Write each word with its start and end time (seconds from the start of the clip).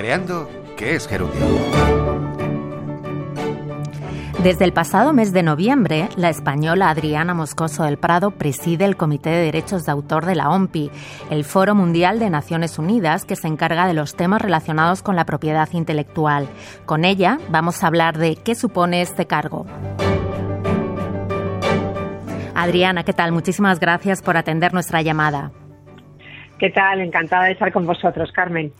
Creando 0.00 0.48
qué 0.78 0.94
es 0.94 1.06
gerundio. 1.06 1.46
Desde 4.42 4.64
el 4.64 4.72
pasado 4.72 5.12
mes 5.12 5.34
de 5.34 5.42
noviembre, 5.42 6.08
la 6.16 6.30
española 6.30 6.88
Adriana 6.88 7.34
Moscoso 7.34 7.82
del 7.82 7.98
Prado 7.98 8.30
preside 8.30 8.86
el 8.86 8.96
Comité 8.96 9.28
de 9.28 9.42
Derechos 9.42 9.84
de 9.84 9.92
Autor 9.92 10.24
de 10.24 10.36
la 10.36 10.48
OMPI, 10.48 10.90
el 11.28 11.44
Foro 11.44 11.74
Mundial 11.74 12.18
de 12.18 12.30
Naciones 12.30 12.78
Unidas 12.78 13.26
que 13.26 13.36
se 13.36 13.46
encarga 13.46 13.86
de 13.86 13.92
los 13.92 14.16
temas 14.16 14.40
relacionados 14.40 15.02
con 15.02 15.16
la 15.16 15.26
propiedad 15.26 15.68
intelectual. 15.72 16.48
Con 16.86 17.04
ella 17.04 17.38
vamos 17.50 17.84
a 17.84 17.88
hablar 17.88 18.16
de 18.16 18.36
qué 18.36 18.54
supone 18.54 19.02
este 19.02 19.26
cargo. 19.26 19.66
Adriana, 22.54 23.04
¿qué 23.04 23.12
tal? 23.12 23.32
Muchísimas 23.32 23.78
gracias 23.78 24.22
por 24.22 24.38
atender 24.38 24.72
nuestra 24.72 25.02
llamada. 25.02 25.52
¿Qué 26.60 26.68
tal? 26.68 27.00
Encantada 27.00 27.46
de 27.46 27.52
estar 27.52 27.72
con 27.72 27.86
vosotros, 27.86 28.30
Carmen. 28.32 28.70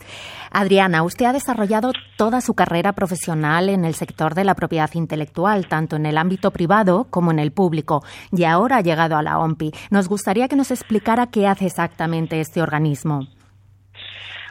Adriana, 0.53 1.03
usted 1.03 1.25
ha 1.25 1.33
desarrollado 1.33 1.93
toda 2.19 2.43
su 2.43 2.53
carrera 2.53 2.93
profesional 2.93 3.71
en 3.71 3.87
el 3.87 3.95
sector 3.95 4.35
de 4.35 4.45
la 4.45 4.55
propiedad 4.55 4.91
intelectual, 4.93 5.67
tanto 5.67 5.97
en 5.97 6.05
el 6.05 6.19
ámbito 6.19 6.51
privado 6.51 7.07
como 7.09 7.31
en 7.31 7.39
el 7.39 7.53
público, 7.53 8.03
y 8.33 8.45
ahora 8.45 8.77
ha 8.77 8.81
llegado 8.83 9.17
a 9.17 9.23
la 9.23 9.39
OMPI. 9.39 9.73
Nos 9.91 10.09
gustaría 10.09 10.47
que 10.47 10.57
nos 10.57 10.71
explicara 10.71 11.31
qué 11.31 11.47
hace 11.47 11.65
exactamente 11.65 12.39
este 12.39 12.61
organismo. 12.61 13.27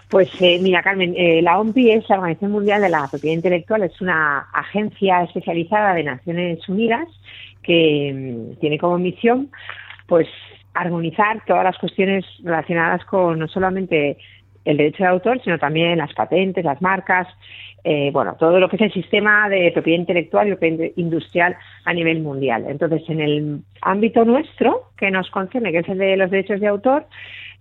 Pues 0.09 0.29
eh, 0.41 0.57
mira, 0.59 0.81
Carmen, 0.81 1.13
eh, 1.15 1.43
la 1.43 1.59
OMPI 1.59 1.91
es 1.91 2.09
la 2.09 2.15
Organización 2.15 2.51
Mundial 2.51 2.81
de 2.81 2.89
la 2.89 3.07
Propiedad 3.07 3.35
Intelectual, 3.35 3.83
es 3.83 4.01
una 4.01 4.39
agencia 4.55 5.21
especializada 5.21 5.93
de 5.93 6.03
Naciones 6.03 6.67
Unidas 6.67 7.07
que 7.61 8.11
mm, 8.11 8.59
tiene 8.59 8.79
como 8.79 8.97
misión 8.97 9.51
pues 10.07 10.27
armonizar 10.81 11.43
todas 11.45 11.63
las 11.63 11.77
cuestiones 11.77 12.25
relacionadas 12.43 13.03
con 13.05 13.39
no 13.39 13.47
solamente 13.47 14.17
el 14.65 14.77
derecho 14.77 15.03
de 15.03 15.09
autor, 15.09 15.41
sino 15.43 15.57
también 15.57 15.97
las 15.97 16.13
patentes, 16.13 16.63
las 16.63 16.81
marcas, 16.81 17.27
eh, 17.83 18.09
bueno, 18.11 18.35
todo 18.37 18.59
lo 18.59 18.69
que 18.69 18.75
es 18.75 18.81
el 18.81 18.93
sistema 18.93 19.49
de 19.49 19.71
propiedad 19.71 19.99
intelectual 19.99 20.47
y 20.47 20.51
propiedad 20.51 20.91
industrial 20.95 21.55
a 21.85 21.93
nivel 21.93 22.21
mundial. 22.21 22.65
Entonces, 22.67 23.01
en 23.09 23.21
el 23.21 23.61
ámbito 23.81 24.25
nuestro, 24.25 24.91
que 24.97 25.11
nos 25.11 25.29
concierne, 25.29 25.71
que 25.71 25.79
es 25.79 25.89
el 25.89 25.97
de 25.97 26.17
los 26.17 26.29
derechos 26.29 26.59
de 26.59 26.67
autor, 26.67 27.05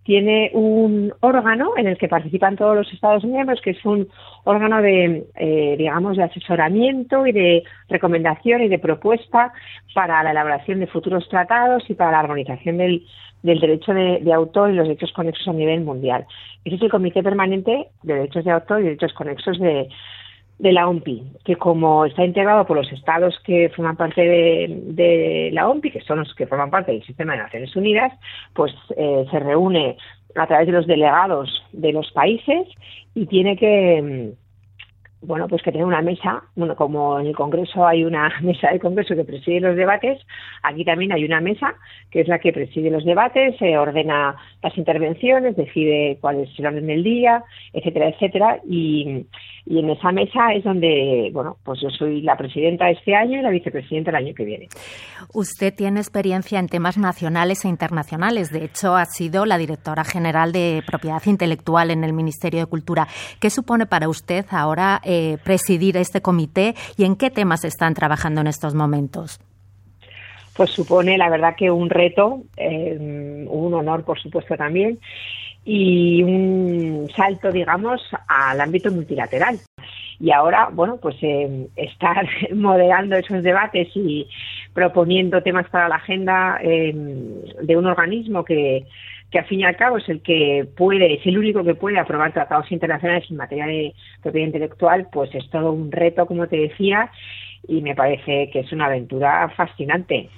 tiene 0.09 0.51
un 0.55 1.13
órgano 1.21 1.73
en 1.77 1.87
el 1.87 1.99
que 1.99 2.09
participan 2.09 2.57
todos 2.57 2.75
los 2.75 2.91
Estados 2.95 3.25
miembros, 3.25 3.61
que 3.61 3.73
es 3.73 3.85
un 3.85 4.09
órgano 4.45 4.81
de, 4.81 5.27
eh, 5.37 5.75
digamos, 5.77 6.17
de 6.17 6.23
asesoramiento 6.23 7.27
y 7.27 7.33
de 7.33 7.63
recomendación 7.91 8.63
y 8.63 8.69
de 8.69 8.79
propuesta 8.79 9.53
para 9.93 10.23
la 10.23 10.31
elaboración 10.31 10.81
de 10.81 10.87
futuros 10.87 11.29
tratados 11.29 11.85
y 11.91 11.95
para 11.95 12.13
la 12.13 12.21
armonización 12.21 12.79
del, 12.79 13.05
derecho 13.43 13.93
de, 13.93 14.33
autor 14.33 14.71
y 14.71 14.77
los 14.77 14.89
derechos 14.89 15.13
conexos 15.13 15.47
a 15.47 15.53
nivel 15.53 15.83
mundial. 15.83 16.25
Ese 16.65 16.77
es 16.77 16.83
el 16.83 16.91
Comité 16.91 17.23
Permanente 17.23 17.89
de 18.03 18.15
Derechos 18.15 18.47
de 18.47 18.53
Autor 18.53 18.81
y 18.81 18.85
Derechos 18.85 19.13
Conexos 19.13 19.59
de, 19.59 19.91
de 20.59 20.73
la 20.73 20.89
OMPI, 20.89 21.37
que 21.45 21.57
como 21.57 22.05
está 22.05 22.25
integrado 22.25 22.67
por 22.67 22.77
los 22.77 22.91
estados 22.93 23.39
que 23.45 23.71
forman 23.71 23.97
parte 23.97 24.21
de, 24.23 25.51
la 25.53 25.69
OMPI, 25.69 25.91
que 25.93 26.01
son 26.01 26.19
los 26.19 26.35
que 26.35 26.47
forman 26.47 26.71
parte 26.71 26.93
del 26.93 27.05
sistema 27.05 27.33
de 27.33 27.43
Naciones 27.43 27.77
Unidas, 27.77 28.13
pues 28.55 28.73
eh, 28.97 29.25
se 29.31 29.39
reúne 29.39 29.97
a 30.35 30.47
través 30.47 30.67
de 30.67 30.73
los 30.73 30.87
delegados 30.87 31.65
de 31.73 31.93
los 31.93 32.11
países 32.13 32.67
y 33.15 33.27
tiene 33.27 33.57
que 33.57 34.33
bueno, 35.21 35.49
pues 35.49 35.63
que 35.63 35.73
tener 35.73 35.87
una 35.87 36.01
mesa, 36.01 36.43
bueno, 36.55 36.77
como 36.77 37.19
en 37.19 37.27
el 37.27 37.35
Congreso 37.35 37.87
hay 37.87 38.05
una 38.05 38.33
mesa 38.43 38.69
del 38.71 38.81
Congreso 38.81 39.17
que 39.17 39.25
preside 39.25 39.61
los 39.61 39.77
debates, 39.77 40.21
aquí 40.63 40.85
también 40.85 41.13
hay 41.13 41.25
una 41.25 41.41
mesa 41.41 41.75
que 42.11 42.21
es 42.21 42.29
la 42.29 42.39
que 42.39 42.53
preside 42.53 42.91
los 42.91 43.05
debates, 43.05 43.57
se 43.59 43.77
ordena 43.77 44.37
las 44.63 44.79
intervenciones, 44.79 45.57
decide 45.57 46.19
cuál 46.21 46.41
es 46.41 46.51
el 46.59 46.67
orden 46.67 46.87
del 46.87 47.03
día, 47.03 47.45
etcétera, 47.73 48.09
etcétera, 48.09 48.61
y, 48.69 49.27
y 49.67 49.79
en 49.79 49.91
esa 49.91 50.13
mesa 50.13 50.53
es 50.55 50.65
donde, 50.65 51.31
bueno, 51.33 51.57
pues 51.65 51.81
yo 51.81 51.91
soy 51.91 52.23
la 52.23 52.37
presidenta 52.37 52.89
este 52.89 53.15
año 53.15 53.41
y 53.41 53.43
la 53.43 53.51
vicepresidenta 53.51 54.11
el 54.11 54.17
año 54.17 54.35
que 54.35 54.45
viene. 54.45 54.69
Usted 55.35 55.75
tiene 55.75 56.01
experiencia 56.01 56.59
en 56.59 56.69
temas 56.69 56.97
nacionales 56.97 57.65
e 57.65 57.69
internacionales, 57.69 58.51
de 58.51 58.65
hecho 58.65 58.95
ha 58.95 59.05
sido 59.05 59.45
la 59.47 59.59
directora 59.59 60.05
general 60.05 60.53
de 60.53 60.83
propiedad 60.87 61.23
intelectual 61.27 61.91
en 61.91 62.05
el 62.05 62.13
Ministerio 62.13 62.61
de 62.61 62.67
Cultura. 62.67 63.09
¿Qué 63.41 63.51
supone 63.51 63.87
para 63.87 64.09
usted 64.09 64.47
ahora 64.51 65.01
eh, 65.11 65.39
presidir 65.43 65.97
este 65.97 66.21
comité 66.21 66.75
y 66.99 67.05
en 67.05 67.17
qué 67.17 67.31
temas 67.31 67.65
están 67.65 67.95
trabajando 67.95 68.43
en 68.43 68.47
estos 68.47 68.75
momentos? 68.75 69.41
Pues 70.55 70.69
supone, 70.69 71.17
la 71.17 71.31
verdad, 71.31 71.57
que 71.57 71.71
un 71.71 71.89
reto, 71.89 72.43
eh, 72.59 73.47
un 73.49 73.73
honor, 73.73 74.05
por 74.05 74.21
supuesto, 74.21 74.55
también, 74.55 74.99
y 75.65 76.23
un 76.23 77.09
salto, 77.17 77.51
digamos, 77.51 78.03
al 78.27 78.61
ámbito 78.61 78.91
multilateral. 78.91 79.59
Y 80.21 80.31
ahora, 80.31 80.69
bueno, 80.71 80.99
pues 81.01 81.17
eh, 81.23 81.69
estar 81.77 82.29
moderando 82.55 83.17
esos 83.17 83.43
debates 83.43 83.89
y 83.95 84.29
proponiendo 84.75 85.43
temas 85.43 85.71
para 85.71 85.89
la 85.89 85.97
agenda 85.97 86.59
de 86.61 87.77
un 87.79 87.87
organismo 87.87 88.45
que 88.45 88.85
que 89.31 89.39
al 89.39 89.47
fin 89.47 89.61
y 89.61 89.65
al 89.65 89.77
cabo 89.77 89.99
es 89.99 90.09
el 90.09 90.23
que 90.23 90.67
puede, 90.77 91.15
es 91.15 91.27
el 91.27 91.39
único 91.39 91.63
que 91.63 91.75
puede 91.75 91.99
aprobar 91.99 92.33
tratados 92.33 92.71
internacionales 92.73 93.25
en 93.31 93.37
materia 93.37 93.67
de 93.67 93.95
propiedad 94.23 94.47
intelectual, 94.47 95.09
pues 95.13 95.35
es 95.35 95.49
todo 95.51 95.73
un 95.73 95.93
reto, 95.93 96.27
como 96.27 96.47
te 96.47 96.57
decía, 96.57 97.11
y 97.67 97.83
me 97.83 97.95
parece 97.95 98.49
que 98.51 98.61
es 98.61 98.73
una 98.73 98.87
aventura 98.87 99.49
fascinante. 99.57 100.31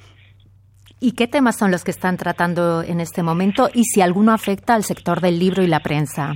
¿Y 0.98 1.12
qué 1.12 1.26
temas 1.26 1.56
son 1.56 1.70
los 1.70 1.84
que 1.84 1.92
están 1.92 2.16
tratando 2.16 2.82
en 2.82 3.00
este 3.00 3.22
momento 3.22 3.70
y 3.72 3.84
si 3.84 4.02
alguno 4.02 4.32
afecta 4.32 4.74
al 4.74 4.82
sector 4.82 5.20
del 5.20 5.38
libro 5.38 5.62
y 5.62 5.66
la 5.66 5.80
prensa? 5.80 6.34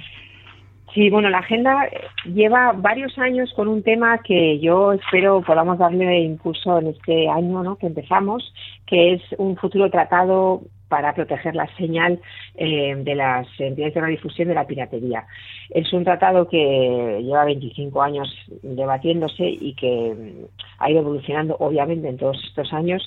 Sí, 0.94 1.10
bueno, 1.10 1.28
la 1.28 1.38
agenda 1.38 1.88
lleva 2.25 2.72
varios 2.72 3.19
años 3.19 3.53
con 3.56 3.66
un 3.66 3.82
tema 3.82 4.19
que 4.19 4.60
yo 4.60 4.93
espero 4.93 5.43
podamos 5.43 5.76
darle 5.76 6.20
impulso 6.20 6.78
en 6.78 6.87
este 6.87 7.28
año 7.28 7.64
¿no? 7.64 7.76
que 7.76 7.88
empezamos, 7.88 8.54
que 8.87 9.14
es 9.14 9.22
un 9.38 9.56
futuro 9.56 9.91
tratado 9.91 10.62
para 10.94 11.12
proteger 11.12 11.56
la 11.56 11.66
señal 11.77 12.21
eh, 12.55 12.94
de 12.97 13.15
las 13.16 13.49
entidades 13.59 13.94
de 13.94 14.00
radiodifusión 14.00 14.47
de 14.47 14.55
la 14.55 14.65
piratería. 14.65 15.27
Es 15.71 15.93
un 15.93 16.05
tratado 16.05 16.47
que 16.49 17.21
lleva 17.21 17.44
25 17.47 18.00
años 18.00 18.32
debatiéndose 18.62 19.44
y 19.44 19.75
que 19.75 20.15
mm, 20.15 20.44
ha 20.78 20.91
ido 20.93 21.00
evolucionando 21.00 21.56
obviamente 21.59 22.09
en 22.09 22.16
todos 22.16 22.41
estos 22.44 22.72
años 22.72 23.03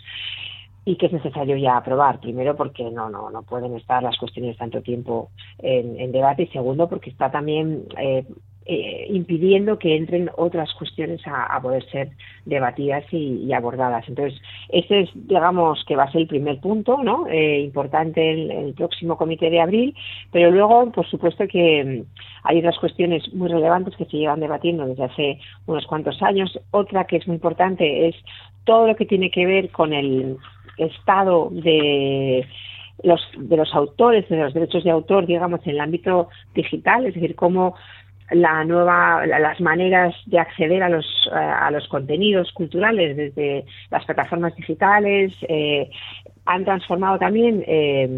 y 0.84 0.98
que 0.98 1.06
es 1.06 1.14
necesario 1.14 1.56
ya 1.56 1.78
aprobar. 1.78 2.20
Primero, 2.20 2.58
porque 2.58 2.84
no, 2.92 3.10
no, 3.10 3.30
no 3.30 3.44
pueden 3.44 3.74
estar 3.78 4.04
las 4.04 4.18
cuestiones 4.18 4.58
tanto 4.58 4.82
tiempo 4.82 5.30
en, 5.60 6.12
debate 6.12 6.44
y 6.44 6.48
segundo, 6.48 6.90
porque 6.90 7.10
está 7.10 7.32
también 7.32 7.86
eh, 7.98 8.26
eh, 8.70 9.08
impidiendo 9.12 9.80
que 9.80 9.96
entren 9.96 10.30
otras 10.36 10.74
cuestiones 10.74 11.22
a, 11.26 11.58
poder 11.62 11.90
ser 11.90 12.10
debatidas 12.44 13.06
y, 13.14 13.54
abordadas. 13.54 14.04
Entonces, 14.10 14.42
ese 14.70 15.02
es, 15.02 15.10
digamos, 15.14 15.84
que 15.86 15.96
va 15.96 16.04
a 16.04 16.12
ser 16.12 16.22
el 16.22 16.28
primer 16.28 16.60
punto, 16.60 17.04
¿no? 17.04 17.28
Eh, 17.28 17.62
importante 17.62 18.32
el, 18.32 18.52
el, 18.52 18.74
próximo 18.74 19.18
comité 19.18 19.50
de 19.50 19.62
abril, 19.62 19.96
pero 20.32 20.52
luego, 20.52 20.92
por 20.92 21.08
supuesto, 21.08 21.48
que 21.48 21.84
mm, 21.84 22.22
hay 22.44 22.60
otras 22.60 22.78
cuestiones 22.80 23.34
muy 23.34 23.50
relevantes 23.50 23.96
que 23.96 24.06
se 24.06 24.18
llevan 24.18 24.40
debatiendo 24.40 24.86
desde 24.86 25.04
hace 25.04 25.40
unos 25.66 25.86
cuantos 25.86 26.22
años. 26.22 26.60
Otra 26.72 27.06
que 27.06 27.18
es 27.18 27.28
muy 27.28 27.36
importante 27.36 28.08
es 28.08 28.16
todo 28.66 28.88
lo 28.88 28.96
que 28.96 29.06
tiene 29.06 29.32
que 29.32 29.46
ver 29.46 29.70
con 29.72 29.94
el 29.94 30.38
estado 30.78 31.50
de 31.52 32.46
los, 33.04 33.22
de 33.38 33.58
los 33.58 33.74
autores, 33.74 34.28
de 34.30 34.38
los 34.38 34.54
derechos 34.54 34.84
de 34.84 34.92
autor, 34.92 35.26
digamos, 35.26 35.62
en 35.66 35.72
el 35.72 35.80
ámbito 35.80 36.30
digital, 36.54 37.06
es 37.06 37.14
decir, 37.14 37.36
cómo 37.36 37.76
la 38.32 38.64
nueva, 38.66 39.26
las 39.26 39.60
maneras 39.62 40.14
de 40.26 40.40
acceder 40.40 40.84
a 40.84 40.90
los, 40.90 41.06
eh, 41.32 41.36
a 41.36 41.72
los 41.72 41.88
contenidos 41.88 42.52
culturales 42.52 43.16
desde 43.16 43.66
las 43.90 44.06
plataformas 44.06 44.56
digitales, 44.56 45.34
eh, 45.48 45.90
han 46.46 46.64
transformado 46.64 47.20
también 47.20 47.64
eh, 47.68 48.10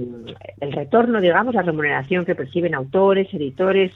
el 0.59 0.71
retorno, 0.71 1.19
digamos, 1.19 1.55
la 1.55 1.63
remuneración 1.63 2.25
que 2.25 2.35
perciben 2.35 2.75
autores, 2.75 3.33
editores, 3.33 3.91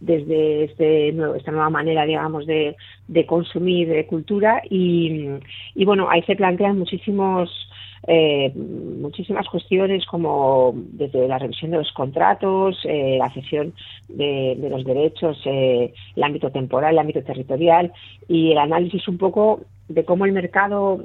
desde 0.00 0.64
este 0.64 1.08
esta 1.08 1.52
nueva 1.52 1.70
manera, 1.70 2.04
digamos, 2.04 2.46
de, 2.46 2.76
de 3.06 3.26
consumir 3.26 4.06
cultura. 4.06 4.60
Y, 4.68 5.28
y, 5.74 5.84
bueno, 5.84 6.08
ahí 6.10 6.22
se 6.22 6.34
plantean 6.34 6.78
muchísimos 6.78 7.65
eh, 8.06 8.52
muchísimas 8.54 9.48
cuestiones 9.48 10.06
como 10.06 10.72
desde 10.76 11.26
la 11.26 11.38
revisión 11.38 11.72
de 11.72 11.78
los 11.78 11.92
contratos, 11.92 12.78
eh, 12.84 13.16
la 13.18 13.30
cesión 13.32 13.74
de, 14.08 14.56
los 14.70 14.84
derechos, 14.84 15.40
eh, 15.44 15.92
el 16.14 16.22
ámbito 16.22 16.50
temporal, 16.50 16.92
el 16.92 16.98
ámbito 17.00 17.22
territorial 17.22 17.92
y 18.28 18.52
el 18.52 18.58
análisis 18.58 19.08
un 19.08 19.18
poco 19.18 19.60
de 19.88 20.04
cómo 20.04 20.24
el 20.24 20.32
mercado 20.32 21.04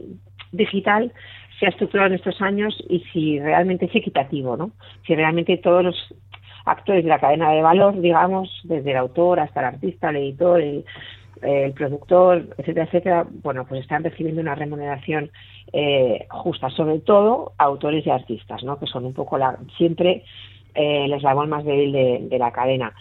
digital 0.51 1.11
se 1.59 1.65
ha 1.65 1.69
estructurado 1.69 2.09
en 2.09 2.15
estos 2.15 2.41
años 2.41 2.75
y 2.89 2.99
si 3.11 3.39
realmente 3.39 3.85
es 3.85 3.95
equitativo, 3.95 4.57
¿no? 4.57 4.71
Si 5.05 5.15
realmente 5.15 5.57
todos 5.57 5.83
los 5.83 6.15
actores 6.65 7.03
de 7.03 7.09
la 7.09 7.19
cadena 7.19 7.51
de 7.51 7.61
valor, 7.61 7.99
digamos, 7.99 8.61
desde 8.63 8.91
el 8.91 8.97
autor 8.97 9.39
hasta 9.39 9.61
el 9.61 9.65
artista, 9.67 10.09
el 10.09 10.17
editor, 10.17 10.61
el, 10.61 10.85
el 11.41 11.73
productor, 11.73 12.47
etcétera, 12.57 12.85
etcétera, 12.85 13.27
bueno, 13.43 13.65
pues 13.67 13.81
están 13.81 14.03
recibiendo 14.03 14.41
una 14.41 14.55
remuneración 14.55 15.31
eh, 15.73 16.27
justa, 16.29 16.69
sobre 16.69 16.99
todo 16.99 17.53
autores 17.57 18.05
y 18.05 18.09
artistas, 18.09 18.63
¿no? 18.63 18.77
Que 18.79 18.87
son 18.87 19.05
un 19.05 19.13
poco 19.13 19.37
la, 19.37 19.57
siempre 19.77 20.23
eh, 20.75 21.05
el 21.05 21.13
eslabón 21.13 21.49
más 21.49 21.65
débil 21.65 21.91
de, 22.29 22.37
la 22.39 22.51
cadena. 22.51 22.93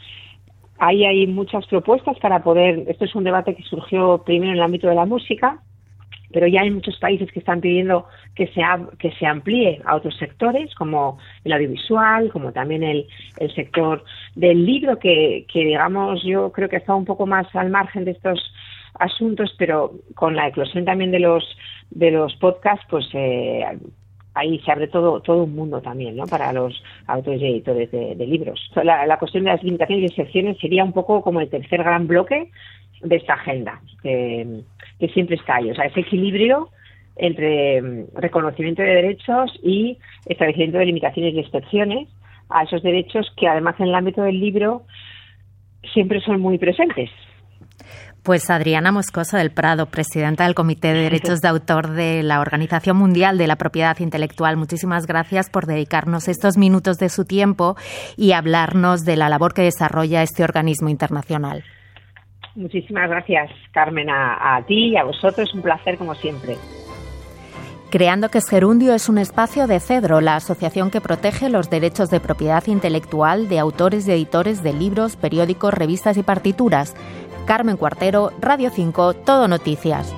ahí 0.79 1.05
hay 1.05 1.27
muchas 1.27 1.67
propuestas 1.67 2.19
para 2.19 2.43
poder, 2.43 2.85
esto 2.89 3.05
es 3.05 3.15
un 3.15 3.25
debate 3.25 3.55
que 3.55 3.63
surgió 3.63 4.23
primero 4.25 4.53
en 4.53 4.59
el 4.59 4.65
ámbito 4.65 4.89
de 4.89 4.95
la 4.95 5.07
música, 5.07 5.61
pero 6.33 6.47
ya 6.47 6.63
hay 6.63 6.71
muchos 6.71 6.97
países 6.99 7.31
que 7.33 7.41
están 7.41 7.61
pidiendo 7.61 8.07
que 8.35 8.47
se, 8.49 8.63
que 8.99 9.13
se 9.13 9.27
amplíe 9.27 9.81
a 9.85 9.97
otros 9.97 10.17
sectores, 10.17 10.75
como 10.75 11.19
el 11.45 11.53
audiovisual, 11.53 12.31
como 12.31 12.53
también 12.53 12.83
el, 12.83 13.07
el 13.39 13.55
sector 13.55 14.05
del 14.35 14.65
libro, 14.65 14.99
que, 14.99 15.47
que, 15.53 15.65
digamos, 15.65 16.23
yo 16.23 16.53
creo 16.53 16.69
que 16.69 16.77
está 16.77 16.95
un 16.95 17.05
poco 17.05 17.27
más 17.27 17.47
al 17.55 17.71
margen 17.71 18.05
de 18.05 18.13
estos 18.13 18.53
asuntos, 18.99 19.55
pero 19.59 19.93
con 20.15 20.37
la 20.37 20.49
eclosión 20.49 20.85
también 20.85 21.11
de 21.11 21.21
los 21.21 21.45
de 21.91 22.13
los 22.13 22.37
podcasts, 22.37 22.87
pues 22.89 23.09
eh, 23.15 23.65
ahí 24.35 24.61
se 24.61 24.71
abre 24.71 24.87
todo 24.87 25.21
todo 25.21 25.45
un 25.45 25.55
mundo 25.55 25.81
también, 25.81 26.17
¿no? 26.17 26.27
Para 26.27 26.53
los 26.53 26.83
autores 27.07 27.41
y 27.41 27.47
editores 27.47 27.91
de, 27.91 28.27
libros. 28.27 28.71
La, 28.85 29.07
la, 29.07 29.19
cuestión 29.19 29.45
de 29.45 29.51
las 29.51 29.63
limitaciones 29.63 30.03
y 30.03 30.07
excepciones 30.07 30.59
sería 30.59 30.85
un 30.85 30.93
poco 30.93 31.23
como 31.23 31.41
el 31.41 31.49
tercer 31.49 31.83
gran 31.83 32.07
bloque 32.07 32.51
de 33.03 33.17
esta 33.17 33.35
agenda, 33.35 33.81
que, 34.03 34.63
siempre 35.13 35.37
está 35.37 35.57
ahí. 35.57 35.71
O 35.71 35.75
sea, 35.75 35.87
ese 35.87 36.01
equilibrio 36.01 36.69
entre 37.17 37.81
mm, 37.81 38.07
reconocimiento 38.15 38.83
de 38.83 38.89
derechos 38.89 39.51
y 39.63 39.99
establecimiento 40.27 40.79
de 40.79 40.87
limitaciones 40.87 41.35
y 41.35 41.41
excepciones 41.41 42.09
a 42.49 42.65
esos 42.65 42.83
derechos 42.83 43.31
que 43.37 43.49
además 43.49 43.77
en 43.79 43.89
el 43.89 43.95
ámbito 43.95 44.23
del 44.23 44.39
libro 44.39 44.83
siempre 45.93 46.21
son 46.21 46.41
muy 46.41 46.59
presentes. 46.59 47.11
Pues 48.23 48.51
Adriana 48.51 48.93
Moscoso 48.93 49.39
del 49.39 49.51
Prado, 49.51 49.87
presidenta 49.87 50.45
del 50.45 50.55
Comité 50.55 50.93
de 50.93 51.01
Derechos 51.05 51.41
de 51.41 51.49
Autor 51.49 51.89
de 51.93 52.23
la 52.23 52.41
Organización 52.41 52.99
Mundial 52.99 53.39
de 53.39 53.47
la 53.47 53.57
Propiedad 53.57 53.99
Intelectual, 53.99 54.59
muchísimas 54.59 55.07
gracias 55.07 55.49
por 55.49 55.65
dedicarnos 55.65 56.29
estos 56.29 56.59
minutos 56.59 56.99
de 56.99 57.09
su 57.09 57.25
tiempo 57.25 57.77
y 58.19 58.33
hablarnos 58.33 59.07
de 59.07 59.17
la 59.17 59.31
labor 59.31 59.55
que 59.55 59.63
desarrolla 59.63 60.23
este 60.23 60.45
organismo 60.45 60.91
internacional. 60.91 61.65
Muchísimas 62.55 63.09
gracias, 63.09 63.51
Carmen, 63.73 64.09
a, 64.11 64.63
ti 64.67 64.91
y 64.91 64.97
a 64.97 65.05
vosotros. 65.05 65.53
Un 65.55 65.63
placer 65.63 65.97
como 65.97 66.15
siempre. 66.15 66.57
Creando 67.91 68.29
que 68.29 68.39
es 68.39 68.49
Gerundio 68.49 68.95
es 68.95 69.09
un 69.09 69.19
espacio 69.19 69.67
de 69.67 69.81
Cedro, 69.81 70.21
la 70.21 70.37
asociación 70.37 70.91
que 70.91 71.01
protege 71.01 71.49
los 71.49 71.71
derechos 71.71 72.09
de 72.09 72.21
propiedad 72.21 72.65
intelectual 72.67 73.49
de 73.49 73.59
autores 73.59 74.07
y 74.07 74.13
editores 74.13 74.63
de 74.63 74.73
libros, 74.73 75.17
periódicos, 75.17 75.75
revistas 75.75 76.17
y 76.17 76.23
partituras. 76.23 76.95
Carmen 77.47 77.77
Cuartero, 77.77 78.31
Radio 78.41 78.71
5, 78.71 79.15
Todo 79.15 79.49
Noticias. 79.49 80.15